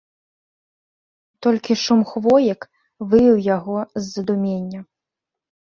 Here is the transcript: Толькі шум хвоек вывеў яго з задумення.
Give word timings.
Толькі 1.47 1.73
шум 1.83 2.01
хвоек 2.13 2.61
вывеў 3.09 3.37
яго 3.55 3.77
з 4.03 4.05
задумення. 4.13 4.81